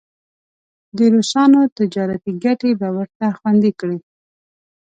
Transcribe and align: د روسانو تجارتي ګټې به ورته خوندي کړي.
د 0.97 0.99
روسانو 1.13 1.61
تجارتي 1.77 2.31
ګټې 2.43 2.71
به 2.79 2.87
ورته 2.97 3.25
خوندي 3.37 3.71
کړي. 3.79 3.99